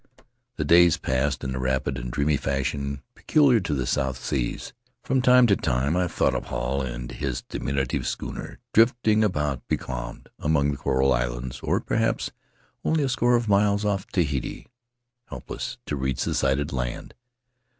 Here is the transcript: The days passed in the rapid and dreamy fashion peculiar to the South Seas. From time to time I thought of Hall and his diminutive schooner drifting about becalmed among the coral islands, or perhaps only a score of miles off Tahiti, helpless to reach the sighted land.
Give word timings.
The 0.55 0.65
days 0.65 0.97
passed 0.97 1.43
in 1.43 1.51
the 1.51 1.59
rapid 1.59 1.99
and 1.99 2.09
dreamy 2.11 2.35
fashion 2.35 3.03
peculiar 3.13 3.59
to 3.59 3.75
the 3.75 3.85
South 3.85 4.17
Seas. 4.17 4.73
From 5.03 5.21
time 5.21 5.45
to 5.45 5.55
time 5.55 5.95
I 5.95 6.07
thought 6.07 6.33
of 6.33 6.45
Hall 6.45 6.81
and 6.81 7.11
his 7.11 7.43
diminutive 7.43 8.07
schooner 8.07 8.57
drifting 8.73 9.23
about 9.23 9.61
becalmed 9.67 10.29
among 10.39 10.71
the 10.71 10.77
coral 10.77 11.13
islands, 11.13 11.59
or 11.61 11.79
perhaps 11.79 12.31
only 12.83 13.03
a 13.03 13.09
score 13.09 13.35
of 13.35 13.47
miles 13.47 13.85
off 13.85 14.07
Tahiti, 14.07 14.65
helpless 15.25 15.77
to 15.85 15.95
reach 15.95 16.23
the 16.23 16.33
sighted 16.33 16.73
land. 16.73 17.13